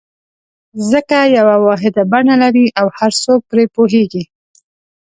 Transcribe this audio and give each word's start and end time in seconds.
ځکه 0.91 1.17
یوه 1.37 1.55
واحده 1.65 2.01
بڼه 2.11 2.35
لري 2.43 2.65
او 2.79 2.87
هر 2.97 3.11
څوک 3.23 3.39
پرې 3.51 3.65
پوهېږي. 3.75 4.23